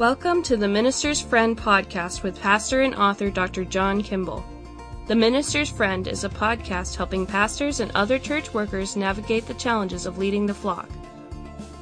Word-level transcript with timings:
Welcome 0.00 0.42
to 0.44 0.56
the 0.56 0.66
Minister's 0.66 1.20
Friend 1.20 1.54
podcast 1.54 2.22
with 2.22 2.40
pastor 2.40 2.80
and 2.80 2.94
author 2.94 3.28
Dr. 3.28 3.66
John 3.66 4.02
Kimball. 4.02 4.42
The 5.08 5.14
Minister's 5.14 5.68
Friend 5.68 6.08
is 6.08 6.24
a 6.24 6.30
podcast 6.30 6.96
helping 6.96 7.26
pastors 7.26 7.80
and 7.80 7.92
other 7.94 8.18
church 8.18 8.54
workers 8.54 8.96
navigate 8.96 9.46
the 9.46 9.52
challenges 9.52 10.06
of 10.06 10.16
leading 10.16 10.46
the 10.46 10.54
flock. 10.54 10.88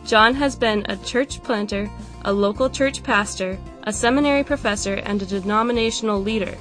John 0.05 0.35
has 0.35 0.57
been 0.57 0.85
a 0.89 0.97
church 0.97 1.41
planter, 1.45 1.89
a 2.25 2.33
local 2.33 2.69
church 2.69 3.05
pastor, 3.05 3.57
a 3.85 3.93
seminary 3.93 4.43
professor, 4.43 4.95
and 4.95 5.23
a 5.23 5.25
denominational 5.25 6.21
leader. 6.21 6.59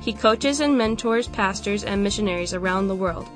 He 0.00 0.12
coaches 0.12 0.58
and 0.58 0.76
mentors 0.76 1.28
pastors 1.28 1.84
and 1.84 2.02
missionaries 2.02 2.52
around 2.52 2.88
the 2.88 2.96
world. 2.96 3.28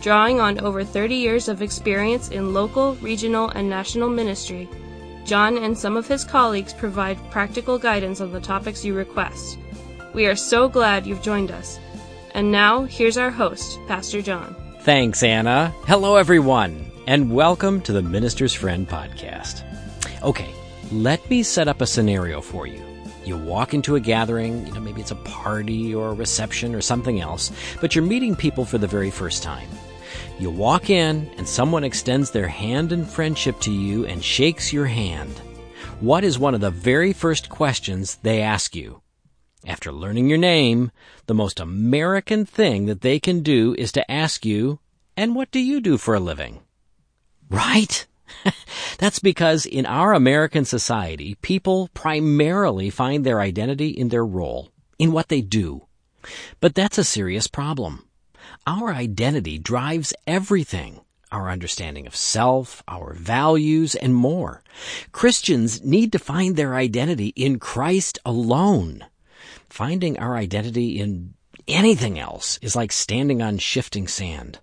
Drawing 0.00 0.38
on 0.38 0.60
over 0.60 0.84
30 0.84 1.16
years 1.16 1.48
of 1.48 1.62
experience 1.62 2.28
in 2.28 2.54
local, 2.54 2.94
regional, 3.02 3.48
and 3.48 3.68
national 3.68 4.08
ministry, 4.08 4.68
John 5.24 5.56
and 5.56 5.78
some 5.78 5.96
of 5.96 6.08
his 6.08 6.24
colleagues 6.24 6.72
provide 6.72 7.16
practical 7.30 7.78
guidance 7.78 8.20
on 8.20 8.32
the 8.32 8.40
topics 8.40 8.84
you 8.84 8.94
request. 8.94 9.56
We 10.14 10.26
are 10.26 10.34
so 10.34 10.68
glad 10.68 11.06
you've 11.06 11.22
joined 11.22 11.52
us. 11.52 11.78
And 12.34 12.50
now, 12.50 12.84
here's 12.84 13.16
our 13.16 13.30
host, 13.30 13.78
Pastor 13.86 14.20
John. 14.20 14.56
Thanks, 14.80 15.22
Anna. 15.22 15.72
Hello, 15.84 16.16
everyone, 16.16 16.90
and 17.06 17.32
welcome 17.32 17.80
to 17.82 17.92
the 17.92 18.02
Minister's 18.02 18.52
Friend 18.52 18.88
podcast. 18.88 19.62
Okay, 20.24 20.52
let 20.90 21.28
me 21.30 21.44
set 21.44 21.68
up 21.68 21.80
a 21.80 21.86
scenario 21.86 22.40
for 22.40 22.66
you. 22.66 22.82
You 23.24 23.38
walk 23.38 23.74
into 23.74 23.94
a 23.94 24.00
gathering, 24.00 24.66
you 24.66 24.72
know, 24.72 24.80
maybe 24.80 25.00
it's 25.00 25.12
a 25.12 25.16
party 25.16 25.94
or 25.94 26.08
a 26.08 26.14
reception 26.14 26.74
or 26.74 26.80
something 26.80 27.20
else, 27.20 27.52
but 27.80 27.94
you're 27.94 28.04
meeting 28.04 28.34
people 28.34 28.64
for 28.64 28.78
the 28.78 28.88
very 28.88 29.10
first 29.10 29.44
time. 29.44 29.68
You 30.38 30.50
walk 30.50 30.90
in, 30.90 31.30
and 31.36 31.46
someone 31.46 31.84
extends 31.84 32.30
their 32.30 32.48
hand 32.48 32.92
in 32.92 33.04
friendship 33.04 33.60
to 33.60 33.72
you 33.72 34.06
and 34.06 34.22
shakes 34.22 34.72
your 34.72 34.86
hand. 34.86 35.40
What 36.00 36.24
is 36.24 36.38
one 36.38 36.54
of 36.54 36.60
the 36.60 36.70
very 36.70 37.12
first 37.12 37.48
questions 37.48 38.16
they 38.16 38.40
ask 38.40 38.74
you? 38.74 39.02
After 39.64 39.92
learning 39.92 40.28
your 40.28 40.38
name, 40.38 40.90
the 41.26 41.34
most 41.34 41.60
American 41.60 42.44
thing 42.44 42.86
that 42.86 43.02
they 43.02 43.20
can 43.20 43.40
do 43.40 43.76
is 43.78 43.92
to 43.92 44.10
ask 44.10 44.44
you, 44.44 44.80
and 45.16 45.36
what 45.36 45.50
do 45.52 45.60
you 45.60 45.80
do 45.80 45.98
for 45.98 46.14
a 46.14 46.20
living? 46.20 46.60
Right? 47.48 48.06
That's 48.98 49.20
because 49.20 49.66
in 49.66 49.86
our 49.86 50.12
American 50.12 50.64
society, 50.64 51.36
people 51.42 51.88
primarily 51.94 52.90
find 52.90 53.24
their 53.24 53.40
identity 53.40 53.88
in 53.88 54.08
their 54.08 54.26
role, 54.26 54.70
in 54.98 55.12
what 55.12 55.28
they 55.28 55.40
do. 55.40 55.86
But 56.60 56.74
that's 56.74 56.98
a 56.98 57.04
serious 57.04 57.46
problem. 57.46 58.06
Our 58.66 58.94
identity 58.94 59.58
drives 59.58 60.14
everything. 60.24 61.00
Our 61.32 61.50
understanding 61.50 62.06
of 62.06 62.14
self, 62.14 62.80
our 62.86 63.12
values, 63.12 63.96
and 63.96 64.14
more. 64.14 64.62
Christians 65.10 65.82
need 65.82 66.12
to 66.12 66.20
find 66.20 66.54
their 66.54 66.76
identity 66.76 67.28
in 67.28 67.58
Christ 67.58 68.20
alone. 68.24 69.04
Finding 69.68 70.16
our 70.16 70.36
identity 70.36 71.00
in 71.00 71.34
anything 71.66 72.20
else 72.20 72.60
is 72.62 72.76
like 72.76 72.92
standing 72.92 73.42
on 73.42 73.58
shifting 73.58 74.06
sand. 74.06 74.60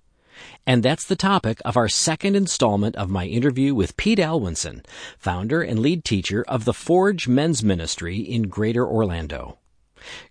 And 0.65 0.81
that's 0.81 1.05
the 1.05 1.17
topic 1.17 1.59
of 1.65 1.75
our 1.75 1.89
second 1.89 2.37
installment 2.37 2.95
of 2.95 3.09
my 3.09 3.25
interview 3.25 3.75
with 3.75 3.97
Pete 3.97 4.19
Alwinson, 4.19 4.83
founder 5.17 5.61
and 5.61 5.79
lead 5.79 6.05
teacher 6.05 6.45
of 6.47 6.63
the 6.63 6.73
Forge 6.73 7.27
Men's 7.27 7.63
Ministry 7.63 8.19
in 8.19 8.43
Greater 8.43 8.87
Orlando. 8.87 9.57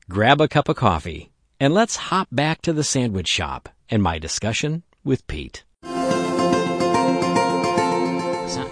Grab 0.08 0.40
a 0.40 0.48
cup 0.48 0.70
of 0.70 0.76
coffee 0.76 1.30
and 1.60 1.74
let's 1.74 1.96
hop 1.96 2.28
back 2.30 2.62
to 2.62 2.72
the 2.72 2.84
sandwich 2.84 3.28
shop 3.28 3.68
and 3.90 4.02
my 4.02 4.18
discussion 4.18 4.82
with 5.04 5.26
Pete. 5.26 5.64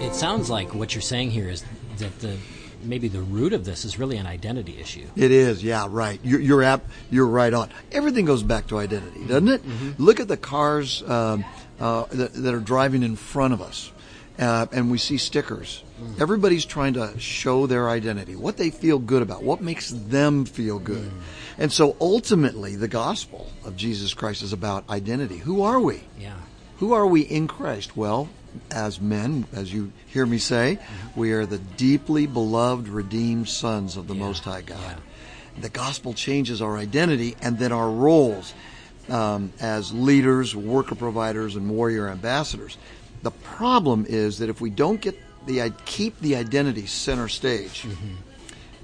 It 0.06 0.14
sounds 0.14 0.48
like 0.48 0.72
what 0.74 0.94
you're 0.94 1.02
saying 1.02 1.32
here 1.32 1.48
is 1.48 1.64
that 1.98 2.18
the 2.20 2.36
maybe 2.84 3.08
the 3.08 3.20
root 3.20 3.52
of 3.52 3.64
this 3.64 3.84
is 3.84 3.98
really 3.98 4.16
an 4.16 4.26
identity 4.26 4.78
issue. 4.78 5.06
It 5.16 5.32
is, 5.32 5.64
yeah, 5.64 5.86
right. 5.90 6.20
You're 6.22 6.40
you're, 6.40 6.62
ap- 6.62 6.88
you're 7.10 7.26
right 7.26 7.52
on. 7.52 7.70
Everything 7.90 8.24
goes 8.24 8.42
back 8.42 8.68
to 8.68 8.78
identity, 8.78 9.26
doesn't 9.26 9.48
it? 9.48 9.66
Mm-hmm. 9.66 10.02
Look 10.02 10.20
at 10.20 10.28
the 10.28 10.36
cars 10.36 11.02
um, 11.08 11.44
uh, 11.80 12.04
that, 12.12 12.34
that, 12.34 12.54
are 12.54 12.60
driving 12.60 13.02
in 13.02 13.16
front 13.16 13.52
of 13.52 13.60
us, 13.60 13.90
uh, 14.38 14.66
and 14.72 14.90
we 14.90 14.98
see 14.98 15.16
stickers. 15.16 15.82
Mm. 16.00 16.20
Everybody's 16.20 16.64
trying 16.64 16.94
to 16.94 17.18
show 17.18 17.66
their 17.66 17.88
identity, 17.88 18.36
what 18.36 18.56
they 18.56 18.70
feel 18.70 18.98
good 18.98 19.22
about, 19.22 19.42
what 19.42 19.60
makes 19.60 19.90
them 19.90 20.44
feel 20.44 20.78
good. 20.78 21.10
Mm. 21.10 21.20
And 21.58 21.72
so 21.72 21.96
ultimately, 22.00 22.76
the 22.76 22.88
gospel 22.88 23.50
of 23.64 23.76
Jesus 23.76 24.12
Christ 24.12 24.42
is 24.42 24.52
about 24.52 24.88
identity. 24.90 25.38
Who 25.38 25.62
are 25.62 25.80
we? 25.80 26.02
Yeah. 26.18 26.34
Who 26.78 26.92
are 26.92 27.06
we 27.06 27.22
in 27.22 27.48
Christ? 27.48 27.96
Well, 27.96 28.28
as 28.70 29.00
men, 29.00 29.46
as 29.52 29.72
you 29.72 29.92
hear 30.06 30.26
me 30.26 30.38
say, 30.38 30.78
mm-hmm. 30.80 31.20
we 31.20 31.32
are 31.32 31.46
the 31.46 31.58
deeply 31.58 32.26
beloved, 32.26 32.88
redeemed 32.88 33.48
sons 33.48 33.96
of 33.96 34.08
the 34.08 34.14
yeah. 34.14 34.20
Most 34.20 34.44
High 34.44 34.62
God. 34.62 34.78
Yeah. 34.80 35.62
The 35.62 35.68
gospel 35.70 36.12
changes 36.12 36.60
our 36.60 36.76
identity 36.76 37.36
and 37.40 37.58
then 37.58 37.72
our 37.72 37.90
roles 37.90 38.52
um, 39.08 39.52
as 39.60 39.92
leaders, 39.92 40.54
worker 40.54 40.94
providers, 40.94 41.56
and 41.56 41.70
warrior 41.70 42.08
ambassadors. 42.08 42.76
The 43.26 43.32
problem 43.32 44.06
is 44.08 44.38
that 44.38 44.50
if 44.50 44.60
we 44.60 44.70
don't 44.70 45.00
get 45.00 45.20
the 45.46 45.72
keep 45.84 46.20
the 46.20 46.36
identity 46.36 46.86
center 46.86 47.26
stage, 47.26 47.82
mm-hmm. 47.82 48.14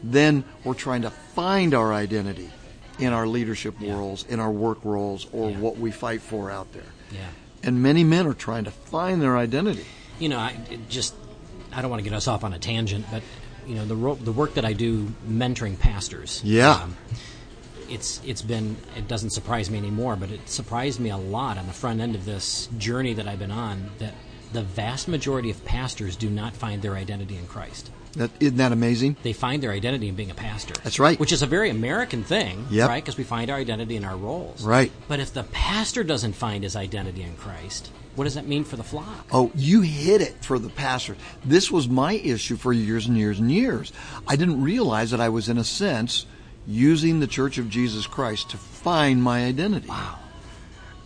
then 0.02 0.42
we're 0.64 0.74
trying 0.74 1.02
to 1.02 1.10
find 1.10 1.74
our 1.74 1.92
identity 1.92 2.50
in 2.98 3.12
our 3.12 3.28
leadership 3.28 3.76
yeah. 3.78 3.92
roles, 3.92 4.26
in 4.26 4.40
our 4.40 4.50
work 4.50 4.84
roles, 4.84 5.28
or 5.32 5.50
yeah. 5.50 5.58
what 5.58 5.76
we 5.76 5.92
fight 5.92 6.22
for 6.22 6.50
out 6.50 6.72
there. 6.72 6.82
Yeah. 7.12 7.20
And 7.62 7.84
many 7.84 8.02
men 8.02 8.26
are 8.26 8.34
trying 8.34 8.64
to 8.64 8.72
find 8.72 9.22
their 9.22 9.36
identity. 9.36 9.86
You 10.18 10.30
know, 10.30 10.40
I 10.40 10.58
just 10.88 11.14
I 11.72 11.80
don't 11.80 11.90
want 11.92 12.02
to 12.02 12.10
get 12.10 12.16
us 12.16 12.26
off 12.26 12.42
on 12.42 12.52
a 12.52 12.58
tangent, 12.58 13.06
but 13.12 13.22
you 13.64 13.76
know 13.76 13.84
the 13.84 13.94
ro- 13.94 14.16
the 14.16 14.32
work 14.32 14.54
that 14.54 14.64
I 14.64 14.72
do 14.72 15.06
mentoring 15.24 15.78
pastors. 15.78 16.40
Yeah. 16.42 16.82
Um, 16.82 16.96
it's 17.88 18.20
it's 18.24 18.42
been 18.42 18.76
it 18.96 19.06
doesn't 19.06 19.30
surprise 19.30 19.70
me 19.70 19.78
anymore, 19.78 20.16
but 20.16 20.32
it 20.32 20.48
surprised 20.48 20.98
me 20.98 21.10
a 21.10 21.16
lot 21.16 21.58
on 21.58 21.68
the 21.68 21.72
front 21.72 22.00
end 22.00 22.16
of 22.16 22.24
this 22.24 22.68
journey 22.76 23.14
that 23.14 23.28
I've 23.28 23.38
been 23.38 23.52
on 23.52 23.90
that 23.98 24.14
the 24.52 24.62
vast 24.62 25.08
majority 25.08 25.50
of 25.50 25.64
pastors 25.64 26.16
do 26.16 26.28
not 26.28 26.54
find 26.54 26.82
their 26.82 26.94
identity 26.94 27.36
in 27.36 27.46
Christ. 27.46 27.90
That, 28.14 28.30
isn't 28.40 28.58
that 28.58 28.72
amazing? 28.72 29.16
They 29.22 29.32
find 29.32 29.62
their 29.62 29.70
identity 29.70 30.08
in 30.08 30.14
being 30.14 30.30
a 30.30 30.34
pastor. 30.34 30.74
That's 30.84 30.98
right. 30.98 31.18
Which 31.18 31.32
is 31.32 31.42
a 31.42 31.46
very 31.46 31.70
American 31.70 32.24
thing, 32.24 32.66
yep. 32.70 32.88
right? 32.88 33.02
Because 33.02 33.16
we 33.16 33.24
find 33.24 33.50
our 33.50 33.56
identity 33.56 33.96
in 33.96 34.04
our 34.04 34.16
roles. 34.16 34.62
Right. 34.62 34.92
But 35.08 35.20
if 35.20 35.32
the 35.32 35.44
pastor 35.44 36.04
doesn't 36.04 36.34
find 36.34 36.62
his 36.62 36.76
identity 36.76 37.22
in 37.22 37.34
Christ, 37.36 37.90
what 38.14 38.24
does 38.24 38.34
that 38.34 38.46
mean 38.46 38.64
for 38.64 38.76
the 38.76 38.82
flock? 38.82 39.26
Oh, 39.32 39.50
you 39.54 39.80
hit 39.80 40.20
it 40.20 40.44
for 40.44 40.58
the 40.58 40.68
pastor. 40.68 41.16
This 41.44 41.70
was 41.70 41.88
my 41.88 42.12
issue 42.12 42.56
for 42.56 42.72
years 42.72 43.06
and 43.06 43.16
years 43.16 43.38
and 43.38 43.50
years. 43.50 43.92
I 44.28 44.36
didn't 44.36 44.62
realize 44.62 45.10
that 45.12 45.20
I 45.20 45.30
was, 45.30 45.48
in 45.48 45.56
a 45.56 45.64
sense, 45.64 46.26
using 46.66 47.20
the 47.20 47.26
Church 47.26 47.56
of 47.56 47.70
Jesus 47.70 48.06
Christ 48.06 48.50
to 48.50 48.58
find 48.58 49.22
my 49.22 49.46
identity. 49.46 49.88
Wow. 49.88 50.18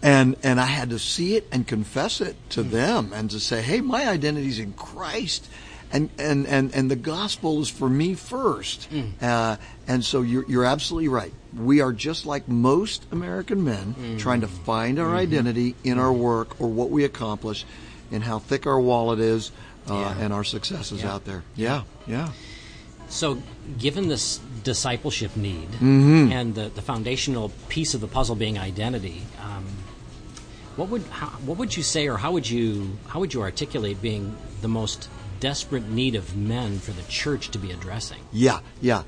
And 0.07 0.37
and 0.43 0.61
I 0.61 0.67
had 0.67 0.91
to 0.91 0.99
see 0.99 1.37
it 1.37 1.49
and 1.51 1.67
confess 1.67 2.21
it 2.21 2.37
to 2.51 2.63
mm. 2.63 2.71
them 2.71 3.13
and 3.13 3.31
to 3.31 3.41
say, 3.41 3.61
hey, 3.61 3.81
my 3.81 4.09
identity 4.09 4.49
is 4.49 4.59
in 4.59 4.73
Christ 4.73 5.49
and 5.93 6.11
and 6.19 6.47
and 6.47 6.75
and 6.75 6.91
the 6.91 6.97
gospel 6.97 7.61
is 7.61 7.69
for 7.69 7.89
me 7.89 8.15
first. 8.15 8.91
Mm. 8.91 9.23
Uh, 9.23 9.57
and 9.87 10.05
so 10.05 10.23
you're 10.23 10.45
you're 10.49 10.65
absolutely 10.65 11.09
right. 11.09 11.33
We 11.57 11.81
are 11.81 11.93
just 11.93 12.27
like 12.27 12.49
most 12.49 13.07
American 13.13 13.65
men 13.65 13.95
mm. 13.95 14.19
trying 14.19 14.41
to 14.41 14.49
find 14.49 14.99
our 14.99 15.07
mm-hmm. 15.07 15.17
identity 15.17 15.75
in 15.85 15.99
our 15.99 16.13
work 16.13 16.61
or 16.61 16.69
what 16.69 16.91
we 16.91 17.05
accomplish, 17.05 17.65
and 18.11 18.23
how 18.23 18.39
thick 18.39 18.67
our 18.67 18.81
wallet 18.81 19.21
is, 19.21 19.53
uh, 19.89 19.95
yeah. 19.95 20.25
and 20.25 20.33
our 20.33 20.45
successes 20.45 21.03
yeah. 21.03 21.13
out 21.13 21.25
there. 21.25 21.45
Yeah, 21.55 21.83
yeah. 22.07 22.31
So, 23.09 23.41
given 23.79 24.09
this 24.09 24.41
discipleship 24.65 25.37
need 25.37 25.69
mm-hmm. 25.69 26.33
and 26.33 26.57
the, 26.57 26.71
the 26.71 26.83
foundational 26.83 27.53
piece 27.69 27.95
of 27.95 28.01
the 28.01 28.09
puzzle 28.09 28.35
being 28.35 28.59
identity, 28.59 29.23
um, 29.41 29.65
what 30.77 30.89
would 30.91 31.03
how, 31.05 31.29
what 31.29 31.59
would 31.59 31.77
you 31.77 31.83
say, 31.83 32.09
or 32.09 32.17
how 32.17 32.33
would 32.33 32.49
you 32.49 32.97
how 33.09 33.21
would 33.21 33.35
you 33.35 33.43
articulate 33.43 34.01
being 34.01 34.37
the 34.61 34.69
most 34.69 35.09
desperate 35.41 35.89
need 35.89 36.15
of 36.15 36.37
men 36.37 36.79
for 36.79 36.93
the 36.93 37.03
church 37.05 37.51
to 37.51 37.59
be 37.59 37.71
addressing. 37.71 38.19
Yeah, 38.33 38.61
yeah. 38.81 39.03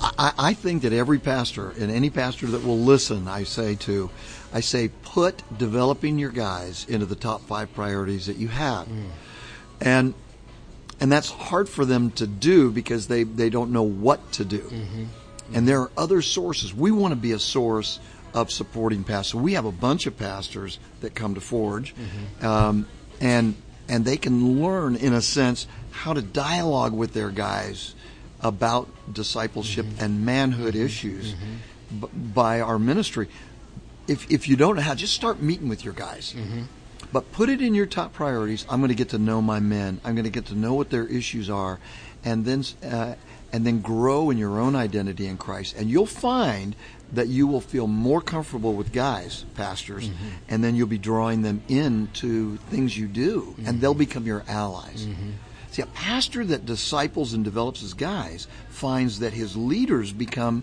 I, 0.00 0.32
I 0.38 0.54
think 0.54 0.82
that 0.82 0.92
every 0.92 1.18
pastor 1.18 1.70
and 1.70 1.90
any 1.90 2.08
pastor 2.10 2.46
that 2.46 2.64
will 2.64 2.78
listen, 2.78 3.28
I 3.28 3.44
say 3.44 3.74
to, 3.74 4.08
I 4.52 4.60
say 4.60 4.88
put 5.02 5.42
developing 5.58 6.18
your 6.18 6.30
guys 6.30 6.86
into 6.88 7.04
the 7.04 7.16
top 7.16 7.42
five 7.42 7.74
priorities 7.74 8.26
that 8.26 8.36
you 8.36 8.48
have, 8.48 8.86
mm. 8.88 9.10
and 9.80 10.14
and 11.00 11.12
that's 11.12 11.30
hard 11.30 11.68
for 11.68 11.84
them 11.84 12.10
to 12.12 12.26
do 12.26 12.70
because 12.70 13.08
they 13.08 13.24
they 13.24 13.50
don't 13.50 13.72
know 13.72 13.82
what 13.82 14.32
to 14.32 14.44
do, 14.44 14.60
mm-hmm. 14.60 15.04
and 15.52 15.68
there 15.68 15.80
are 15.82 15.90
other 15.98 16.22
sources. 16.22 16.72
We 16.72 16.90
want 16.90 17.12
to 17.12 17.20
be 17.20 17.32
a 17.32 17.38
source 17.38 18.00
of 18.34 18.50
supporting 18.50 19.04
pastors. 19.04 19.34
We 19.34 19.54
have 19.54 19.64
a 19.64 19.72
bunch 19.72 20.06
of 20.06 20.16
pastors 20.16 20.78
that 21.00 21.14
come 21.14 21.34
to 21.34 21.40
Forge, 21.40 21.94
mm-hmm. 21.94 22.46
um, 22.46 22.86
and 23.20 23.54
and 23.88 24.04
they 24.04 24.16
can 24.16 24.62
learn, 24.62 24.96
in 24.96 25.12
a 25.14 25.22
sense, 25.22 25.66
how 25.90 26.12
to 26.12 26.22
dialogue 26.22 26.92
with 26.92 27.14
their 27.14 27.30
guys 27.30 27.94
about 28.40 28.88
discipleship 29.12 29.86
mm-hmm. 29.86 30.04
and 30.04 30.24
manhood 30.24 30.74
mm-hmm. 30.74 30.84
issues 30.84 31.32
mm-hmm. 31.32 32.06
B- 32.06 32.08
by 32.34 32.60
our 32.60 32.78
ministry. 32.78 33.28
If, 34.06 34.30
if 34.30 34.48
you 34.48 34.56
don't 34.56 34.76
know 34.76 34.82
how, 34.82 34.94
just 34.94 35.14
start 35.14 35.42
meeting 35.42 35.68
with 35.68 35.84
your 35.84 35.94
guys. 35.94 36.34
Mm-hmm. 36.36 36.62
But 37.12 37.32
put 37.32 37.48
it 37.48 37.62
in 37.62 37.74
your 37.74 37.86
top 37.86 38.12
priorities. 38.12 38.66
I'm 38.68 38.80
going 38.80 38.90
to 38.90 38.94
get 38.94 39.10
to 39.10 39.18
know 39.18 39.40
my 39.40 39.60
men. 39.60 40.00
I'm 40.04 40.14
going 40.14 40.24
to 40.24 40.30
get 40.30 40.46
to 40.46 40.54
know 40.54 40.74
what 40.74 40.90
their 40.90 41.06
issues 41.06 41.48
are, 41.48 41.78
and 42.22 42.44
then 42.44 42.64
uh, 42.84 43.14
and 43.52 43.66
then 43.66 43.80
grow 43.80 44.30
in 44.30 44.38
your 44.38 44.58
own 44.58 44.76
identity 44.76 45.26
in 45.26 45.36
Christ. 45.38 45.74
And 45.76 45.88
you'll 45.90 46.06
find 46.06 46.76
that 47.12 47.28
you 47.28 47.46
will 47.46 47.60
feel 47.62 47.86
more 47.86 48.20
comfortable 48.20 48.74
with 48.74 48.92
guys, 48.92 49.44
pastors, 49.54 50.08
Mm-hmm. 50.08 50.26
and 50.50 50.62
then 50.62 50.74
you'll 50.74 50.86
be 50.86 50.98
drawing 50.98 51.42
them 51.42 51.62
into 51.68 52.56
things 52.70 52.96
you 52.98 53.06
do, 53.06 53.54
and 53.64 53.80
they'll 53.80 53.94
become 53.94 54.26
your 54.26 54.44
allies. 54.46 55.06
Mm-hmm. 55.06 55.30
See, 55.70 55.82
a 55.82 55.86
pastor 55.86 56.44
that 56.44 56.66
disciples 56.66 57.32
and 57.32 57.44
develops 57.44 57.80
his 57.80 57.94
guys 57.94 58.46
finds 58.68 59.20
that 59.20 59.32
his 59.32 59.56
leaders 59.56 60.12
become 60.12 60.62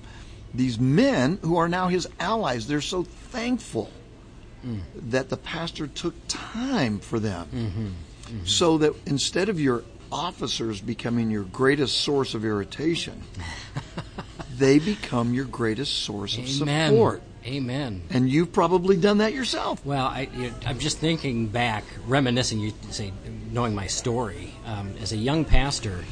these 0.54 0.80
men 0.80 1.40
who 1.42 1.58
are 1.58 1.68
now 1.68 1.88
his 1.88 2.08
allies. 2.20 2.68
They're 2.68 2.82
so 2.82 3.04
thankful 3.04 3.90
Mm. 4.66 4.80
that 5.12 5.30
the 5.30 5.38
pastor 5.38 5.86
took 5.86 6.16
time 6.28 6.98
for 6.98 7.20
them. 7.20 7.46
Mm-hmm. 7.54 8.46
So 8.46 8.80
that 8.80 8.94
instead 9.06 9.48
of 9.48 9.60
your 9.60 9.84
officers 10.12 10.82
becoming 10.82 11.30
your 11.30 11.44
greatest 11.44 12.02
source 12.02 12.34
of 12.34 12.46
irritation, 12.46 13.22
they 14.58 14.80
become 14.80 15.34
your 15.34 15.46
greatest 15.46 16.04
source 16.04 16.38
of 16.38 16.62
Amen. 16.62 16.92
support. 16.92 17.22
Amen. 17.46 18.02
And 18.10 18.28
you've 18.28 18.52
probably 18.52 18.98
done 18.98 19.20
that 19.20 19.34
yourself. 19.34 19.86
Well, 19.86 20.06
I, 20.06 20.28
I'm 20.66 20.80
just 20.80 20.98
thinking 20.98 21.48
back, 21.48 21.84
reminiscing. 22.08 22.60
You 22.60 22.74
say, 22.90 23.14
knowing 23.52 23.76
my 23.76 23.86
story 23.86 24.52
um, 24.66 24.96
as 25.00 25.12
a 25.12 25.18
young 25.18 25.46
pastor, 25.46 26.04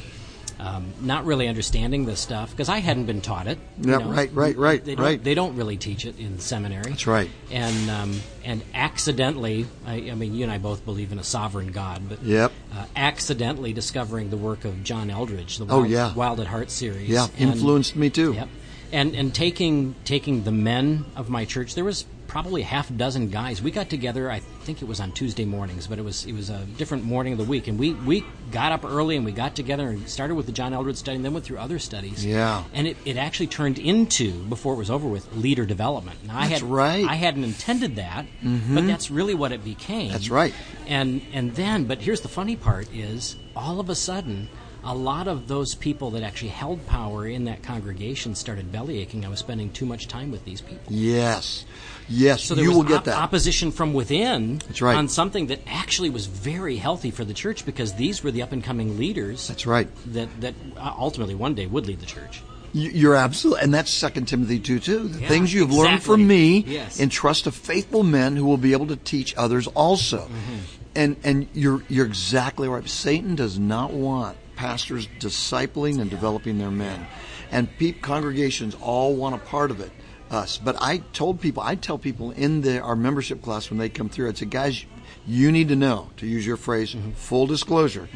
um, 0.64 0.92
not 1.02 1.26
really 1.26 1.46
understanding 1.46 2.06
this 2.06 2.20
stuff 2.20 2.50
because 2.50 2.68
I 2.70 2.78
hadn't 2.78 3.04
been 3.04 3.20
taught 3.20 3.46
it. 3.46 3.58
Yeah, 3.80 3.98
know. 3.98 4.10
right, 4.10 4.32
right, 4.32 4.56
right, 4.56 4.82
They 4.84 4.94
don't, 4.94 5.04
right. 5.04 5.22
They 5.22 5.34
don't 5.34 5.56
really 5.56 5.76
teach 5.76 6.06
it 6.06 6.18
in 6.18 6.38
seminary. 6.38 6.90
That's 6.90 7.06
right. 7.06 7.28
And 7.50 7.90
um, 7.90 8.20
and 8.44 8.62
accidentally, 8.72 9.66
I, 9.86 10.10
I 10.10 10.14
mean, 10.14 10.34
you 10.34 10.42
and 10.44 10.52
I 10.52 10.58
both 10.58 10.84
believe 10.84 11.12
in 11.12 11.18
a 11.18 11.24
sovereign 11.24 11.70
God, 11.72 12.08
but 12.08 12.22
Yep. 12.22 12.52
uh, 12.74 12.86
accidentally 12.96 13.72
discovering 13.72 14.30
the 14.30 14.36
work 14.38 14.64
of 14.64 14.82
John 14.84 15.10
Eldredge, 15.10 15.58
the 15.58 15.66
Oh, 15.68 15.78
Wild, 15.80 15.90
yeah. 15.90 16.14
Wild 16.14 16.40
at 16.40 16.46
Heart 16.46 16.70
series. 16.70 17.08
Yeah, 17.10 17.26
and- 17.38 17.50
influenced 17.52 17.94
me 17.96 18.08
too. 18.10 18.32
Yep. 18.32 18.48
And 18.92 19.14
and 19.14 19.34
taking 19.34 19.94
taking 20.04 20.44
the 20.44 20.52
men 20.52 21.04
of 21.16 21.28
my 21.28 21.44
church, 21.44 21.74
there 21.74 21.84
was 21.84 22.06
probably 22.34 22.62
half 22.62 22.90
a 22.90 22.92
dozen 22.94 23.28
guys. 23.28 23.62
We 23.62 23.70
got 23.70 23.88
together. 23.88 24.28
I 24.28 24.40
think 24.40 24.82
it 24.82 24.88
was 24.88 24.98
on 24.98 25.12
Tuesday 25.12 25.44
mornings, 25.44 25.86
but 25.86 26.00
it 26.00 26.04
was 26.04 26.26
it 26.26 26.32
was 26.32 26.50
a 26.50 26.64
different 26.76 27.04
morning 27.04 27.32
of 27.32 27.38
the 27.38 27.44
week, 27.44 27.68
and 27.68 27.78
we 27.78 27.92
we 27.92 28.24
got 28.50 28.72
up 28.72 28.84
early 28.84 29.14
and 29.14 29.24
we 29.24 29.30
got 29.30 29.54
together 29.54 29.88
and 29.88 30.08
started 30.08 30.34
with 30.34 30.46
the 30.46 30.50
John 30.50 30.72
Eldredge 30.72 30.96
study, 30.96 31.14
and 31.14 31.24
then 31.24 31.32
went 31.32 31.44
through 31.44 31.58
other 31.58 31.78
studies. 31.78 32.26
Yeah. 32.26 32.64
And 32.72 32.88
it, 32.88 32.96
it 33.04 33.16
actually 33.16 33.46
turned 33.46 33.78
into 33.78 34.32
before 34.48 34.74
it 34.74 34.78
was 34.78 34.90
over 34.90 35.06
with 35.06 35.32
leader 35.36 35.64
development. 35.64 36.24
Now, 36.26 36.36
I 36.36 36.48
That's 36.48 36.60
had 36.60 36.68
right. 36.68 37.02
Mm-hmm. 37.04 37.10
I 37.10 37.14
hadn't 37.14 37.44
intended 37.44 37.94
that, 37.96 38.26
but 38.42 38.84
that's 38.88 39.12
really 39.12 39.34
what 39.34 39.52
it 39.52 39.62
became. 39.62 40.10
That's 40.10 40.28
right. 40.28 40.52
And 40.88 41.22
and 41.32 41.54
then, 41.54 41.84
but 41.84 42.02
here's 42.02 42.22
the 42.22 42.28
funny 42.28 42.56
part: 42.56 42.92
is 42.92 43.36
all 43.54 43.78
of 43.78 43.88
a 43.88 43.94
sudden, 43.94 44.48
a 44.84 44.94
lot 44.94 45.28
of 45.28 45.48
those 45.48 45.74
people 45.74 46.10
that 46.10 46.22
actually 46.22 46.48
held 46.50 46.86
power 46.86 47.26
in 47.26 47.44
that 47.44 47.62
congregation 47.62 48.34
started 48.34 48.70
belly 48.70 48.98
aching. 49.00 49.24
I 49.24 49.28
was 49.28 49.38
spending 49.38 49.70
two 49.70 49.86
much 49.86 50.08
time 50.08 50.30
with 50.30 50.44
these 50.44 50.60
people. 50.60 50.92
Yes. 50.92 51.64
Yes, 52.08 52.42
So 52.44 52.54
there 52.54 52.64
you 52.64 52.70
was 52.70 52.76
will 52.78 52.84
get 52.84 52.98
op- 52.98 53.04
that. 53.04 53.16
opposition 53.16 53.72
from 53.72 53.94
within 53.94 54.58
That's 54.58 54.82
right. 54.82 54.94
on 54.96 55.08
something 55.08 55.46
that 55.46 55.60
actually 55.66 56.10
was 56.10 56.26
very 56.26 56.76
healthy 56.76 57.10
for 57.10 57.24
the 57.24 57.32
church 57.32 57.64
because 57.64 57.94
these 57.94 58.22
were 58.22 58.30
the 58.30 58.42
up 58.42 58.52
and 58.52 58.62
coming 58.62 58.98
leaders 58.98 59.48
That's 59.48 59.66
right. 59.66 59.88
that 60.12 60.28
that 60.42 60.54
ultimately 60.76 61.34
one 61.34 61.54
day 61.54 61.64
would 61.66 61.86
lead 61.86 62.00
the 62.00 62.06
church. 62.06 62.42
You- 62.74 62.90
You're 62.90 63.14
absolutely, 63.14 63.62
and 63.62 63.72
that's 63.72 63.90
Second 63.90 64.26
Timothy 64.26 64.58
two 64.58 64.80
too. 64.80 65.08
The 65.08 65.20
Yeah, 65.22 65.28
things 65.28 65.54
you've 65.54 65.72
learned 65.72 66.02
from 66.02 66.26
me, 66.26 66.64
Yes. 66.66 67.00
entrust 67.00 67.44
to 67.44 67.52
faithful 67.52 68.02
men 68.02 68.36
who 68.36 68.44
will 68.44 68.58
be 68.58 68.72
able 68.72 68.88
to 68.88 68.96
teach 68.96 69.34
others 69.36 69.66
also. 69.68 70.18
Mm-hmm. 70.26 70.56
And 70.96 71.16
and 71.24 71.46
you're 71.54 71.82
you're 71.88 72.04
exactly 72.06 72.68
right. 72.68 72.86
Satan 72.88 73.34
does 73.34 73.58
not 73.58 73.92
want 73.94 74.36
pastors 74.56 75.08
discipling 75.18 76.00
and 76.00 76.10
developing 76.10 76.58
their 76.58 76.70
men, 76.70 77.06
and 77.50 77.68
congregations 78.02 78.74
all 78.80 79.14
want 79.16 79.34
a 79.34 79.38
part 79.38 79.70
of 79.70 79.80
it. 79.80 79.90
Us, 80.30 80.58
but 80.58 80.74
I 80.80 80.98
told 81.12 81.40
people, 81.40 81.62
I 81.62 81.74
tell 81.76 81.98
people 81.98 82.30
in 82.32 82.62
the, 82.62 82.80
our 82.80 82.96
membership 82.96 83.42
class 83.42 83.68
when 83.70 83.78
they 83.78 83.88
come 83.90 84.08
through, 84.08 84.28
I'd 84.30 84.38
say, 84.38 84.46
guys, 84.46 84.84
you 85.26 85.52
need 85.52 85.68
to 85.68 85.76
know, 85.76 86.08
to 86.16 86.26
use 86.26 86.44
your 86.46 86.56
phrase, 86.56 86.94
Mm-hmm. 86.94 87.10
full 87.12 87.46
disclosure. 87.46 88.08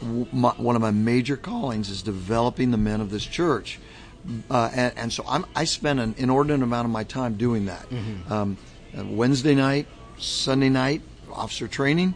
W- 0.00 0.26
My, 0.32 0.50
one 0.50 0.76
of 0.76 0.80
my 0.82 0.92
major 0.92 1.36
callings 1.36 1.90
is 1.90 2.02
developing 2.02 2.70
the 2.70 2.76
men 2.78 3.00
of 3.00 3.10
this 3.10 3.24
church. 3.26 3.78
Uh, 4.50 4.70
and, 4.74 4.92
and 4.96 5.12
so 5.12 5.24
I'm, 5.28 5.44
I 5.54 5.64
spend 5.64 6.00
an 6.00 6.14
inordinate 6.16 6.62
amount 6.62 6.86
of 6.86 6.92
my 6.92 7.04
time 7.04 7.34
doing 7.36 7.66
that. 7.66 7.86
Um, 8.30 8.56
uh, 8.96 9.04
Wednesday 9.04 9.54
night, 9.56 9.86
Sunday 10.18 10.70
night, 10.70 11.02
officer 11.30 11.68
training, 11.68 12.14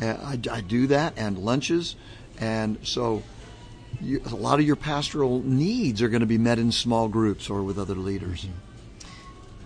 uh, 0.00 0.04
I, 0.22 0.38
I 0.52 0.60
do 0.60 0.86
that, 0.88 1.14
and 1.16 1.38
lunches. 1.38 1.96
And 2.40 2.78
so 2.82 3.22
you, 4.00 4.20
a 4.26 4.34
lot 4.36 4.60
of 4.60 4.66
your 4.66 4.76
pastoral 4.76 5.42
needs 5.42 6.02
are 6.02 6.08
going 6.08 6.20
to 6.20 6.26
be 6.26 6.38
met 6.38 6.58
in 6.58 6.70
small 6.72 7.08
groups 7.08 7.50
or 7.50 7.62
with 7.62 7.78
other 7.78 7.94
leaders. 7.94 8.46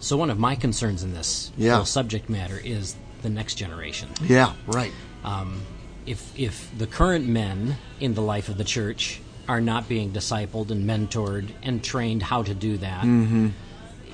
So 0.01 0.17
one 0.17 0.31
of 0.31 0.39
my 0.39 0.55
concerns 0.57 1.03
in 1.03 1.13
this 1.15 1.53
Yeah. 1.57 1.77
whole 1.77 1.85
subject 1.85 2.29
matter 2.29 2.59
is 2.63 2.95
the 3.23 3.29
next 3.29 3.55
generation. 3.55 4.09
Yeah, 4.23 4.55
right. 4.67 4.93
um, 5.25 5.63
if 6.07 6.37
if 6.37 6.69
the 6.77 6.89
current 6.89 7.29
men 7.29 7.77
in 8.01 8.15
the 8.15 8.23
life 8.23 8.49
of 8.49 8.59
the 8.59 8.65
church 8.65 9.21
are 9.49 9.61
not 9.61 9.89
being 9.89 10.11
discipled 10.13 10.71
and 10.73 10.85
mentored 10.89 11.51
and 11.63 11.83
trained 11.85 12.23
how 12.23 12.43
to 12.43 12.55
do 12.55 12.77
that, 12.79 13.05
Mm-hmm. 13.05 13.49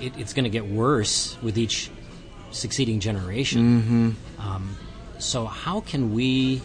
it, 0.00 0.12
it's 0.19 0.34
going 0.34 0.44
to 0.44 0.50
get 0.50 0.66
worse 0.66 1.38
with 1.43 1.56
each 1.56 1.90
succeeding 2.50 3.00
generation. 3.00 3.61
Mm-hmm. 3.82 4.40
Um, 4.46 4.76
so 5.19 5.46
how 5.46 5.81
can 5.81 6.12
we 6.12 6.61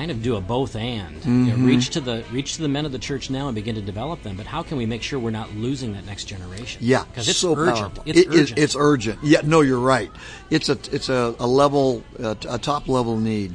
kind 0.00 0.10
of 0.10 0.22
do 0.22 0.36
a 0.36 0.40
both 0.40 0.76
and 0.76 1.16
Mm-hmm. 1.20 1.48
know, 1.48 1.56
reach 1.66 1.90
to 1.90 2.00
the 2.00 2.24
reach 2.32 2.54
to 2.56 2.62
the 2.62 2.68
men 2.68 2.86
of 2.86 2.92
the 2.92 2.98
church 2.98 3.28
now 3.28 3.48
and 3.48 3.54
begin 3.54 3.74
to 3.74 3.82
develop 3.82 4.22
them? 4.22 4.34
But 4.36 4.46
how 4.46 4.62
can 4.62 4.78
we 4.78 4.86
make 4.86 5.02
sure 5.02 5.18
we're 5.18 5.30
not 5.30 5.54
losing 5.54 5.92
that 5.92 6.06
next 6.06 6.24
generation? 6.24 6.80
Yeah, 6.82 7.04
because 7.04 7.28
it's 7.28 7.38
so 7.38 7.54
urgent. 7.54 7.76
powerful. 7.76 8.02
It's 8.06 8.20
It 8.20 8.28
urgent. 8.28 8.58
it's 8.58 8.76
urgent. 8.78 9.18
Yeah, 9.22 9.42
no, 9.44 9.60
you're 9.60 9.78
right. 9.96 10.10
It's 10.48 10.68
a 10.70 10.78
it's 10.90 11.08
a, 11.10 11.34
a 11.38 11.46
level 11.46 12.02
a, 12.18 12.36
a 12.48 12.58
top 12.58 12.88
level 12.88 13.18
need. 13.18 13.54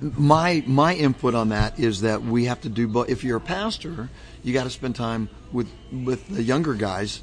My 0.00 0.62
my 0.66 0.94
input 0.94 1.34
on 1.34 1.50
that 1.50 1.78
is 1.78 2.00
that 2.00 2.22
we 2.22 2.46
have 2.46 2.60
to 2.62 2.68
do 2.70 2.88
both. 2.88 3.10
If 3.10 3.22
you're 3.24 3.36
a 3.36 3.40
pastor, 3.40 4.08
you 4.42 4.54
got 4.54 4.64
to 4.64 4.70
spend 4.70 4.96
time 4.96 5.28
with 5.52 5.68
with 5.92 6.28
the 6.28 6.42
younger 6.42 6.74
guys, 6.74 7.20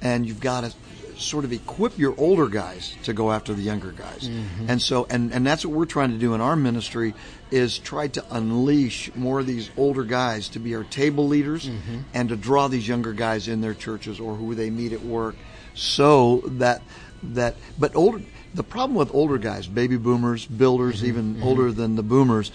and 0.00 0.24
you've 0.26 0.40
got 0.40 0.60
to 0.64 0.72
sort 1.18 1.44
of 1.44 1.52
equip 1.52 1.98
your 1.98 2.14
older 2.18 2.48
guys 2.48 2.96
to 3.04 3.12
go 3.12 3.32
after 3.32 3.52
the 3.52 3.62
younger 3.62 3.92
guys. 3.92 4.28
Mm-hmm. 4.28 4.70
And 4.70 4.80
so 4.80 5.06
and 5.10 5.32
and 5.32 5.46
that's 5.46 5.64
what 5.64 5.74
we're 5.74 5.86
trying 5.86 6.10
to 6.10 6.18
do 6.18 6.34
in 6.34 6.40
our 6.40 6.56
ministry 6.56 7.14
is 7.50 7.78
try 7.78 8.08
to 8.08 8.24
unleash 8.30 9.14
more 9.14 9.40
of 9.40 9.46
these 9.46 9.70
older 9.76 10.04
guys 10.04 10.48
to 10.50 10.58
be 10.58 10.74
our 10.74 10.84
table 10.84 11.26
leaders 11.26 11.68
mm-hmm. 11.68 12.00
and 12.14 12.28
to 12.28 12.36
draw 12.36 12.68
these 12.68 12.86
younger 12.86 13.12
guys 13.12 13.48
in 13.48 13.60
their 13.60 13.74
churches 13.74 14.20
or 14.20 14.34
who 14.34 14.54
they 14.54 14.70
meet 14.70 14.92
at 14.92 15.02
work 15.02 15.36
so 15.74 16.42
that 16.46 16.82
that 17.22 17.56
but 17.78 17.94
older 17.96 18.22
the 18.54 18.62
problem 18.62 18.96
with 18.96 19.14
older 19.14 19.38
guys 19.38 19.66
baby 19.66 19.96
boomers 19.96 20.44
builders 20.46 20.98
mm-hmm. 20.98 21.06
even 21.06 21.42
older 21.42 21.72
than 21.72 21.96
the 21.96 22.02
boomers 22.02 22.52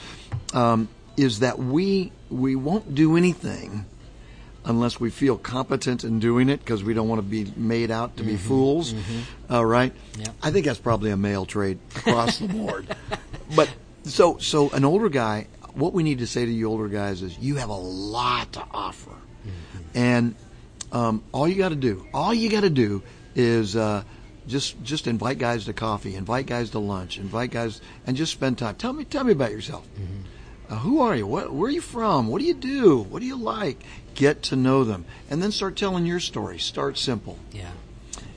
um, 0.53 0.87
is 1.17 1.39
that 1.39 1.59
we 1.59 2.11
we 2.29 2.55
won't 2.55 2.93
do 2.95 3.17
anything 3.17 3.85
unless 4.65 4.99
we 4.99 5.09
feel 5.09 5.37
competent 5.37 6.03
in 6.03 6.19
doing 6.19 6.49
it 6.49 6.59
because 6.59 6.83
we 6.83 6.93
don't 6.93 7.07
want 7.07 7.19
to 7.19 7.27
be 7.27 7.51
made 7.55 7.91
out 7.91 8.17
to 8.17 8.23
be 8.23 8.37
fools. 8.37 8.93
All 9.49 9.65
right. 9.65 9.93
Yep. 10.17 10.29
I 10.41 10.51
think 10.51 10.65
that's 10.65 10.79
probably 10.79 11.11
a 11.11 11.17
male 11.17 11.45
trait 11.45 11.77
across 11.95 12.39
the 12.39 12.47
board. 12.47 12.95
But 13.55 13.69
so 14.05 14.37
so 14.39 14.71
an 14.71 14.83
older 14.83 15.09
guy, 15.09 15.47
what 15.73 15.93
we 15.93 16.01
need 16.01 16.19
to 16.19 16.27
say 16.27 16.43
to 16.43 16.51
you 16.51 16.69
older 16.69 16.87
guys 16.87 17.21
is 17.21 17.37
you 17.37 17.57
have 17.57 17.69
a 17.69 17.75
lot 17.75 18.51
to 18.53 18.63
offer, 18.71 19.11
and 19.93 20.33
um, 20.91 21.23
all 21.33 21.47
you 21.47 21.55
got 21.55 21.69
to 21.69 21.75
do, 21.75 22.07
all 22.15 22.33
you 22.33 22.49
got 22.49 22.61
to 22.61 22.69
do 22.69 23.03
is. 23.35 23.75
Uh, 23.75 24.03
just, 24.45 24.81
just 24.83 25.07
invite 25.07 25.37
guys 25.37 25.63
to 25.65 25.73
coffee, 25.73 26.15
invite 26.15 26.47
guys 26.47 26.71
to 26.71 26.79
lunch, 26.79 27.17
invite 27.17 27.51
guys, 27.51 27.79
and 28.05 28.17
just 28.17 28.33
spend 28.33 28.57
time. 28.57 28.75
Tell 28.75 28.91
me, 28.91 29.05
tell 29.05 29.23
me 29.23 29.31
about 29.31 29.51
yourself. 29.51 29.87
Uh, 30.69 30.77
who 30.77 31.01
are 31.01 31.15
you? 31.15 31.27
What, 31.27 31.53
where 31.53 31.67
are 31.67 31.71
you 31.73 31.81
from? 31.81 32.27
What 32.27 32.39
do 32.41 32.45
you 32.47 32.53
do? 32.53 32.99
What 32.99 33.19
do 33.19 33.25
you 33.25 33.35
like? 33.35 33.83
Get 34.15 34.41
to 34.43 34.55
know 34.55 34.83
them, 34.83 35.05
and 35.29 35.41
then 35.41 35.51
start 35.51 35.75
telling 35.75 36.05
your 36.05 36.19
story. 36.19 36.59
Start 36.59 36.97
simple, 36.97 37.37
yeah. 37.51 37.71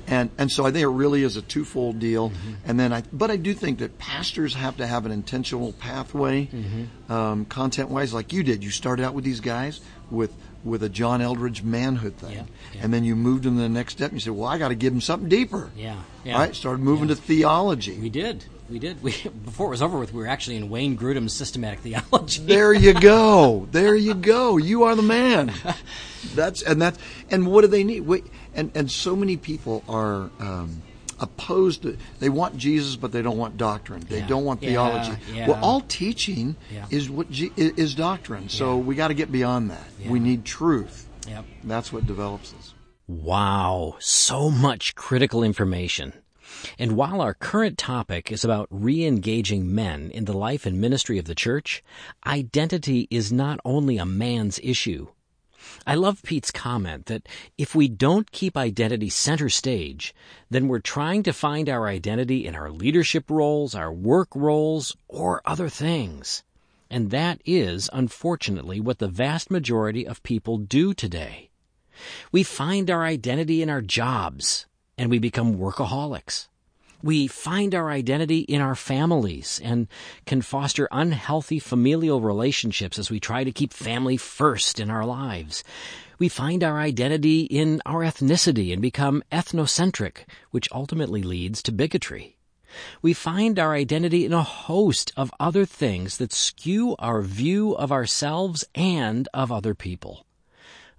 and 0.07 0.31
and 0.39 0.51
so 0.51 0.65
I 0.65 0.71
think 0.71 0.83
it 0.83 0.89
really 0.89 1.23
is 1.23 1.37
a 1.37 1.43
twofold 1.43 1.99
deal. 1.99 2.31
Mm-hmm. 2.31 2.53
And 2.65 2.81
then 2.81 2.93
I, 2.95 3.03
but 3.13 3.31
I 3.31 3.37
do 3.37 3.53
think 3.55 3.79
that 3.81 3.99
pastors 3.99 4.55
have 4.55 4.79
to 4.79 4.87
have 4.87 5.05
an 5.07 5.13
intentional 5.13 5.73
pathway, 5.75 6.47
Mm-hmm. 6.47 7.13
um, 7.13 7.45
content 7.45 7.91
wise, 7.91 8.15
like 8.15 8.33
you 8.33 8.43
did. 8.43 8.65
You 8.65 8.71
started 8.71 9.05
out 9.05 9.13
with 9.15 9.25
these 9.25 9.41
guys 9.41 9.81
with 10.11 10.33
with 10.65 10.83
a 10.83 10.89
John 10.89 11.21
Eldredge 11.21 11.63
manhood 11.63 12.17
thing, 12.17 12.33
Yeah, 12.33 12.43
yeah. 12.75 12.81
and 12.83 12.93
then 12.93 13.05
you 13.05 13.15
moved 13.15 13.45
them 13.45 13.57
to 13.57 13.63
the 13.63 13.69
next 13.69 13.93
step. 13.93 14.11
and 14.13 14.17
You 14.19 14.25
said, 14.25 14.33
"Well, 14.33 14.49
I 14.49 14.57
got 14.59 14.69
to 14.69 14.75
give 14.75 14.93
them 14.95 15.01
something 15.03 15.29
deeper." 15.29 15.71
Yeah, 15.77 15.93
All 15.95 16.03
yeah. 16.25 16.39
right. 16.39 16.55
Started 16.57 16.83
moving 16.83 17.09
Yeah. 17.11 17.15
to 17.17 17.21
theology. 17.21 17.99
We 17.99 18.09
did. 18.09 18.45
We 18.69 18.79
did. 18.79 19.03
We, 19.03 19.13
before 19.45 19.69
it 19.69 19.71
was 19.71 19.83
over 19.83 19.99
with, 19.99 20.13
we 20.13 20.21
were 20.21 20.27
actually 20.27 20.57
in 20.57 20.69
Wayne 20.71 20.97
Grudem's 20.99 21.33
systematic 21.33 21.81
theology. 21.81 22.43
There 22.43 22.73
you 22.73 22.95
go. 23.01 23.69
There 23.71 23.95
you 23.95 24.15
go. 24.15 24.57
You 24.57 24.85
are 24.85 24.95
the 24.97 25.03
man. 25.03 25.53
That's 26.35 26.63
and 26.63 26.81
that's 26.83 26.99
and 27.31 27.47
what 27.47 27.61
do 27.63 27.69
they 27.69 27.85
need? 27.85 28.01
Wait, 28.01 28.25
and 28.55 28.71
and 28.75 28.91
so 28.91 29.15
many 29.15 29.37
people 29.37 29.85
are 29.89 30.31
um, 30.41 30.83
opposed 31.21 31.83
to, 31.83 31.97
they 32.19 32.29
want 32.29 32.59
Jesus, 32.59 32.95
but 32.97 33.11
they 33.13 33.23
don't 33.23 33.39
want 33.39 33.57
doctrine. 33.57 34.01
They 34.09 34.19
Yeah. 34.19 34.27
don't 34.27 34.45
want 34.45 34.63
Yeah, 34.63 34.69
theology. 34.71 35.13
yeah. 35.33 35.49
Well, 35.49 35.59
all 35.65 35.81
teaching 35.83 36.57
Yeah. 36.71 36.85
is 36.91 37.09
what 37.09 37.31
G, 37.31 37.51
i- 37.57 37.73
is 37.77 37.95
doctrine. 37.95 38.49
So 38.51 38.77
Yeah. 38.77 38.83
we 38.83 38.95
got 38.97 39.09
to 39.09 39.15
get 39.15 39.33
beyond 39.33 39.71
that. 39.71 39.87
We 40.07 40.19
need 40.21 40.45
truth. 40.45 41.07
Yep. 41.29 41.45
That's 41.65 41.93
what 41.93 42.07
develops 42.07 42.53
us. 42.53 42.75
Wow, 43.09 43.95
so 44.01 44.51
much 44.51 44.95
critical 44.95 45.43
information. 45.43 46.13
And 46.79 46.93
while 46.93 47.21
our 47.21 47.35
current 47.35 47.79
topic 47.79 48.31
is 48.31 48.45
about 48.45 48.69
re-engaging 48.71 49.75
men 49.75 50.11
in 50.11 50.25
the 50.25 50.37
life 50.37 50.67
and 50.67 50.81
ministry 50.81 51.19
of 51.19 51.25
the 51.25 51.35
church, 51.35 51.83
identity 52.27 53.09
is 53.11 53.33
not 53.33 53.61
only 53.65 53.99
a 53.99 54.07
man's 54.07 54.59
issue. 54.63 55.09
I 55.87 55.95
love 55.95 56.23
Pete's 56.23 56.51
comment 56.51 57.07
that 57.07 57.29
if 57.59 57.75
we 57.75 57.89
don't 57.89 58.31
keep 58.31 58.57
identity 58.57 59.11
center 59.11 59.49
stage, 59.49 60.15
then 60.49 60.69
we're 60.69 60.79
trying 60.79 61.23
to 61.25 61.33
find 61.33 61.69
our 61.69 61.89
identity 61.89 62.47
in 62.47 62.55
our 62.55 62.71
leadership 62.71 63.31
roles, 63.31 63.75
our 63.75 63.93
work 63.93 64.29
roles, 64.35 64.97
or 65.09 65.43
other 65.45 65.69
things. 65.69 66.45
And 66.89 67.11
that 67.11 67.41
is, 67.45 67.91
unfortunately, 67.93 68.81
what 68.81 68.99
the 68.99 69.09
vast 69.09 69.51
majority 69.51 70.07
of 70.07 70.23
people 70.23 70.59
do 70.59 70.95
today. 70.95 71.51
We 72.31 72.43
find 72.43 72.91
our 72.91 73.05
identity 73.05 73.63
in 73.63 73.71
our 73.71 73.83
jobs 73.83 74.67
and 74.99 75.11
we 75.11 75.19
become 75.19 75.57
workaholics. 75.57 76.49
We 77.03 77.27
find 77.27 77.75
our 77.75 77.91
identity 77.91 78.41
in 78.41 78.61
our 78.61 78.75
families 78.75 79.61
and 79.63 79.87
can 80.25 80.43
foster 80.43 80.89
unhealthy 80.91 81.59
familial 81.59 82.21
relationships 82.21 82.99
as 82.99 83.11
we 83.11 83.21
try 83.21 83.45
to 83.45 83.53
keep 83.53 83.73
family 83.73 84.17
first 84.17 84.81
in 84.81 84.91
our 84.91 85.05
lives. 85.05 85.63
We 86.19 86.29
find 86.29 86.65
our 86.65 86.79
identity 86.79 87.43
in 87.43 87.83
our 87.85 88.03
ethnicity 88.03 88.73
and 88.73 88.81
become 88.81 89.23
ethnocentric, 89.31 90.25
which 90.51 90.69
ultimately 90.73 91.23
leads 91.23 91.63
to 91.65 91.73
bigotry. 91.73 92.37
We 93.03 93.13
find 93.13 93.59
our 93.59 93.75
identity 93.75 94.25
in 94.25 94.33
a 94.33 94.43
host 94.43 95.13
of 95.17 95.31
other 95.39 95.65
things 95.65 96.17
that 96.19 96.33
skew 96.33 96.97
our 96.99 97.23
view 97.23 97.75
of 97.77 97.93
ourselves 97.93 98.65
and 98.75 99.29
of 99.33 99.53
other 99.53 99.75
people. 99.75 100.26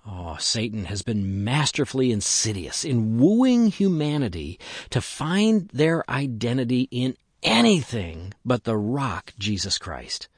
Oh, 0.09 0.37
Satan 0.39 0.85
has 0.85 1.01
been 1.01 1.43
masterfully 1.43 2.13
insidious 2.13 2.85
in 2.85 3.19
wooing 3.19 3.67
humanity 3.67 4.57
to 4.89 5.01
find 5.01 5.67
their 5.73 6.09
identity 6.09 6.87
in 6.91 7.17
anything 7.43 8.33
but 8.45 8.63
the 8.63 8.77
rock, 8.77 9.33
Jesus 9.37 9.77
Christ. 9.77 10.29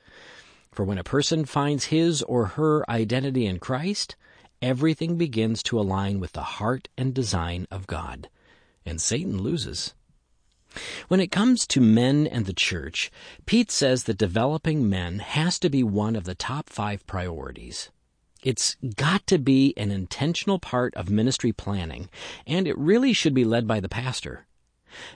For 0.71 0.83
when 0.83 0.97
a 0.97 1.03
person 1.03 1.45
finds 1.45 1.85
his 1.85 2.23
or 2.23 2.47
her 2.47 2.89
identity 2.89 3.45
in 3.45 3.59
Christ, 3.59 4.15
everything 4.59 5.17
begins 5.17 5.61
to 5.63 5.79
align 5.79 6.19
with 6.19 6.31
the 6.31 6.41
heart 6.41 6.89
and 6.97 7.13
design 7.13 7.67
of 7.69 7.85
God, 7.85 8.27
and 8.87 8.99
Satan 8.99 9.37
loses. 9.37 9.93
When 11.09 11.19
it 11.19 11.31
comes 11.31 11.67
to 11.67 11.81
men 11.81 12.25
and 12.25 12.47
the 12.47 12.53
church, 12.53 13.11
Pete 13.45 13.69
says 13.69 14.05
that 14.05 14.17
developing 14.17 14.89
men 14.89 15.19
has 15.19 15.59
to 15.59 15.69
be 15.69 15.83
one 15.83 16.15
of 16.15 16.23
the 16.23 16.35
top 16.35 16.69
five 16.69 17.05
priorities. 17.05 17.91
It's 18.41 18.77
got 18.95 19.27
to 19.27 19.37
be 19.37 19.73
an 19.75 19.91
intentional 19.91 20.59
part 20.59 20.95
of 20.95 21.09
ministry 21.09 21.51
planning, 21.51 22.09
and 22.47 22.67
it 22.67 22.77
really 22.77 23.11
should 23.11 23.33
be 23.33 23.43
led 23.43 23.67
by 23.67 23.81
the 23.81 23.89
pastor. 23.89 24.47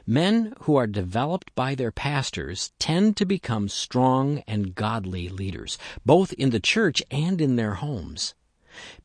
Men 0.06 0.54
who 0.62 0.76
are 0.76 0.88
developed 0.88 1.56
by 1.56 1.74
their 1.74 1.92
pastors 1.92 2.74
tend 2.80 3.16
to 3.18 3.26
become 3.26 3.70
strong 3.70 4.44
and 4.46 4.76
godly 4.76 5.30
leaders, 5.30 5.78
both 6.06 6.34
in 6.34 6.50
the 6.50 6.60
church 6.60 7.02
and 7.10 7.40
in 7.40 7.56
their 7.56 7.76
homes. 7.76 8.36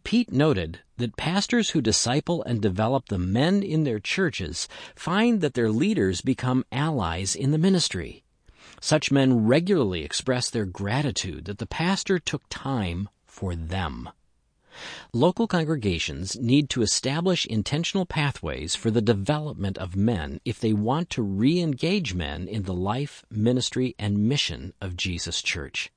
Pete 0.02 0.32
noted 0.32 0.80
that 0.96 1.16
pastors 1.16 1.70
who 1.70 1.80
disciple 1.80 2.42
and 2.42 2.60
develop 2.60 3.08
the 3.08 3.18
men 3.18 3.62
in 3.62 3.84
their 3.84 4.00
churches 4.00 4.66
find 4.96 5.40
that 5.42 5.54
their 5.54 5.70
leaders 5.70 6.22
become 6.22 6.64
allies 6.72 7.36
in 7.36 7.52
the 7.52 7.58
ministry. 7.58 8.24
Such 8.80 9.12
men 9.12 9.46
regularly 9.46 10.02
express 10.02 10.50
their 10.50 10.66
gratitude 10.66 11.44
that 11.44 11.58
the 11.58 11.66
pastor 11.66 12.18
took 12.18 12.42
time 12.48 13.08
for 13.38 13.54
them. 13.54 14.08
Local 15.12 15.46
congregations 15.46 16.36
need 16.40 16.68
to 16.70 16.82
establish 16.82 17.46
intentional 17.46 18.04
pathways 18.04 18.74
for 18.74 18.90
the 18.90 19.00
development 19.00 19.78
of 19.78 19.94
men 19.94 20.40
if 20.44 20.58
they 20.58 20.72
want 20.72 21.08
to 21.10 21.22
re-engage 21.22 22.14
men 22.14 22.48
in 22.48 22.64
the 22.64 22.74
life, 22.74 23.24
ministry, 23.30 23.94
and 23.96 24.28
mission 24.28 24.72
of 24.80 24.96
Jesus 24.96 25.40
Church. 25.40 25.92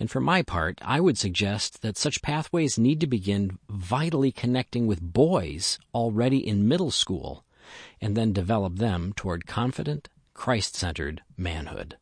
And 0.00 0.10
for 0.10 0.22
my 0.22 0.40
part, 0.40 0.78
I 0.80 1.00
would 1.00 1.18
suggest 1.18 1.82
that 1.82 1.98
such 1.98 2.22
pathways 2.22 2.78
need 2.78 2.98
to 3.00 3.06
begin 3.06 3.58
vitally 3.68 4.32
connecting 4.32 4.86
with 4.86 5.02
boys 5.02 5.78
already 5.94 6.38
in 6.38 6.66
middle 6.66 6.90
school 6.90 7.44
and 8.00 8.16
then 8.16 8.32
develop 8.32 8.76
them 8.76 9.12
toward 9.14 9.46
confident, 9.46 10.08
Christ-centered 10.32 11.20
manhood. 11.36 11.98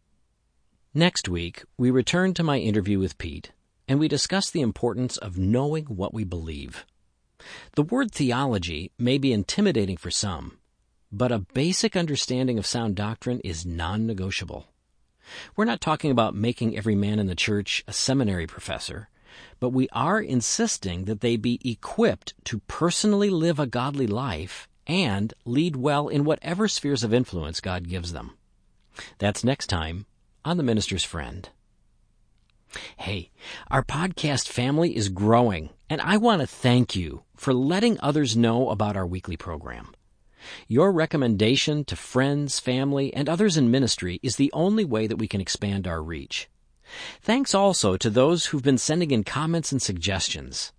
Next 0.94 1.28
week, 1.28 1.64
we 1.76 1.90
return 1.90 2.32
to 2.34 2.44
my 2.44 2.58
interview 2.58 3.00
with 3.00 3.18
Pete 3.18 3.50
and 3.88 3.98
we 3.98 4.08
discuss 4.08 4.50
the 4.50 4.60
importance 4.60 5.16
of 5.16 5.38
knowing 5.38 5.84
what 5.86 6.14
we 6.14 6.24
believe. 6.24 6.86
The 7.74 7.82
word 7.82 8.12
theology 8.12 8.92
may 8.98 9.18
be 9.18 9.32
intimidating 9.32 9.96
for 9.96 10.10
some, 10.10 10.58
but 11.10 11.32
a 11.32 11.46
basic 11.54 11.96
understanding 11.96 12.58
of 12.58 12.66
sound 12.66 12.94
doctrine 12.94 13.40
is 13.40 13.66
non-negotiable. 13.66 14.66
We're 15.56 15.64
not 15.64 15.80
talking 15.80 16.10
about 16.10 16.34
making 16.34 16.76
every 16.76 16.94
man 16.94 17.18
in 17.18 17.26
the 17.26 17.34
church 17.34 17.84
a 17.86 17.92
seminary 17.92 18.46
professor, 18.46 19.08
but 19.60 19.70
we 19.70 19.88
are 19.92 20.20
insisting 20.20 21.04
that 21.04 21.20
they 21.20 21.36
be 21.36 21.58
equipped 21.64 22.34
to 22.44 22.60
personally 22.60 23.30
live 23.30 23.58
a 23.58 23.66
godly 23.66 24.06
life 24.06 24.68
and 24.86 25.32
lead 25.44 25.76
well 25.76 26.08
in 26.08 26.24
whatever 26.24 26.68
spheres 26.68 27.02
of 27.02 27.14
influence 27.14 27.60
God 27.60 27.88
gives 27.88 28.12
them. 28.12 28.36
That's 29.18 29.44
next 29.44 29.68
time 29.68 30.06
on 30.44 30.56
The 30.56 30.62
Minister's 30.62 31.04
Friend. 31.04 31.48
Hey, 32.96 33.30
our 33.70 33.82
podcast 33.82 34.48
family 34.48 34.96
is 34.96 35.08
growing, 35.08 35.70
and 35.90 36.00
I 36.00 36.16
want 36.16 36.40
to 36.40 36.46
thank 36.46 36.96
you 36.96 37.22
for 37.36 37.52
letting 37.52 37.98
others 38.00 38.36
know 38.36 38.70
about 38.70 38.96
our 38.96 39.06
weekly 39.06 39.36
program. 39.36 39.94
Your 40.68 40.90
recommendation 40.92 41.84
to 41.84 41.96
friends, 41.96 42.58
family, 42.58 43.12
and 43.14 43.28
others 43.28 43.56
in 43.56 43.70
ministry 43.70 44.20
is 44.22 44.36
the 44.36 44.50
only 44.52 44.84
way 44.84 45.06
that 45.06 45.16
we 45.16 45.28
can 45.28 45.40
expand 45.40 45.86
our 45.86 46.02
reach. 46.02 46.48
Thanks 47.20 47.54
also 47.54 47.96
to 47.96 48.10
those 48.10 48.46
who've 48.46 48.62
been 48.62 48.78
sending 48.78 49.10
in 49.10 49.24
comments 49.24 49.72
and 49.72 49.80
suggestions. 49.80 50.72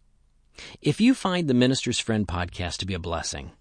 If 0.82 1.02
you 1.02 1.14
find 1.14 1.48
the 1.48 1.54
Minister's 1.54 2.00
Friend 2.00 2.28
podcast 2.28 2.78
to 2.78 2.86
be 2.86 2.94
a 2.94 3.00
blessing, 3.00 3.52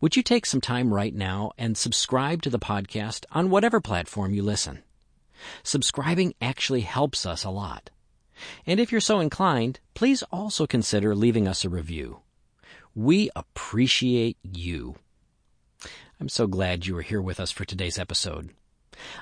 would 0.00 0.16
you 0.16 0.22
take 0.22 0.46
some 0.46 0.60
time 0.60 0.92
right 0.92 1.14
now 1.14 1.52
and 1.56 1.76
subscribe 1.76 2.42
to 2.42 2.50
the 2.50 2.58
podcast 2.58 3.24
on 3.30 3.50
whatever 3.50 3.80
platform 3.80 4.34
you 4.34 4.42
listen? 4.42 4.82
Subscribing 5.62 6.34
actually 6.40 6.82
helps 6.82 7.26
us 7.26 7.44
a 7.44 7.50
lot. 7.50 7.90
And 8.66 8.80
if 8.80 8.90
you're 8.90 9.00
so 9.00 9.20
inclined, 9.20 9.80
please 9.94 10.22
also 10.32 10.66
consider 10.66 11.14
leaving 11.14 11.46
us 11.46 11.64
a 11.64 11.68
review. 11.68 12.20
We 12.94 13.30
appreciate 13.34 14.36
you. 14.42 14.96
I'm 16.20 16.28
so 16.28 16.46
glad 16.46 16.86
you 16.86 16.94
were 16.94 17.02
here 17.02 17.22
with 17.22 17.40
us 17.40 17.50
for 17.50 17.64
today's 17.64 17.98
episode. 17.98 18.50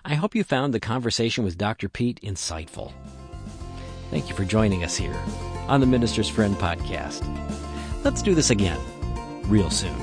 I 0.05 0.15
hope 0.15 0.35
you 0.35 0.45
found 0.45 0.75
the 0.75 0.81
conversation 0.81 1.45
with 1.45 1.57
Dr. 1.57 1.89
Pete 1.89 2.21
insightful. 2.23 2.93
Thank 4.11 4.29
you 4.29 4.35
for 4.35 4.45
joining 4.45 4.85
us 4.85 4.97
here 4.97 5.17
on 5.69 5.81
the 5.81 5.87
Minister's 5.87 6.29
Friend 6.29 6.57
podcast. 6.57 7.25
Let's 8.05 8.23
do 8.23 8.35
this 8.35 8.51
again 8.51 8.81
real 9.45 9.71
soon. 9.71 9.95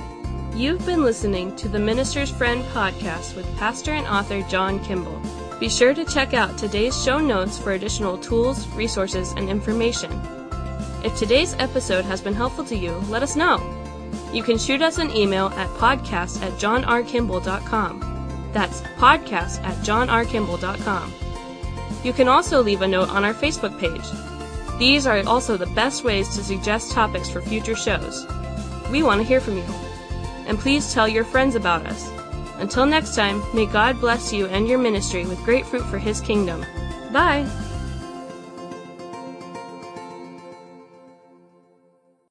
You've 0.55 0.85
been 0.85 1.03
listening 1.03 1.55
to 1.57 1.67
the 1.67 1.79
Minister's 1.79 2.31
Friend 2.31 2.63
podcast 2.65 3.35
with 3.35 3.45
pastor 3.57 3.91
and 3.91 4.07
author 4.07 4.41
John 4.43 4.83
Kimball. 4.83 5.21
Be 5.59 5.69
sure 5.69 5.93
to 5.93 6.05
check 6.05 6.33
out 6.35 6.57
today's 6.57 7.01
show 7.03 7.17
notes 7.17 7.57
for 7.57 7.71
additional 7.71 8.17
tools, 8.17 8.67
resources, 8.69 9.31
and 9.33 9.49
information. 9.49 10.11
If 11.03 11.17
today's 11.17 11.55
episode 11.57 12.05
has 12.05 12.21
been 12.21 12.35
helpful 12.35 12.63
to 12.65 12.75
you, 12.75 12.91
let 13.09 13.23
us 13.23 13.35
know. 13.35 13.57
You 14.31 14.43
can 14.43 14.57
shoot 14.59 14.81
us 14.83 14.99
an 14.99 15.09
email 15.15 15.47
at 15.55 15.69
podcast 15.71 16.43
at 16.43 16.53
johnrkimball.com. 16.53 18.49
That's 18.53 18.81
podcast 18.81 19.63
at 19.63 19.77
johnrkimball.com. 19.77 21.13
You 22.03 22.13
can 22.13 22.27
also 22.27 22.61
leave 22.61 22.81
a 22.81 22.87
note 22.87 23.09
on 23.09 23.25
our 23.25 23.33
Facebook 23.33 23.79
page. 23.79 24.05
These 24.79 25.07
are 25.07 25.23
also 25.25 25.57
the 25.57 25.65
best 25.67 26.03
ways 26.03 26.29
to 26.35 26.43
suggest 26.43 26.91
topics 26.91 27.29
for 27.29 27.41
future 27.41 27.75
shows. 27.75 28.27
We 28.91 29.01
want 29.01 29.21
to 29.21 29.27
hear 29.27 29.39
from 29.39 29.57
you. 29.57 29.65
And 30.45 30.59
please 30.59 30.93
tell 30.93 31.07
your 31.07 31.25
friends 31.25 31.55
about 31.55 31.87
us. 31.87 32.16
Until 32.59 32.85
next 32.85 33.15
time, 33.15 33.41
may 33.53 33.65
God 33.65 33.99
bless 33.99 34.33
you 34.33 34.47
and 34.47 34.67
your 34.67 34.79
ministry 34.79 35.25
with 35.25 35.43
great 35.43 35.65
fruit 35.65 35.85
for 35.85 35.97
His 35.97 36.21
kingdom. 36.21 36.65
Bye! 37.11 37.47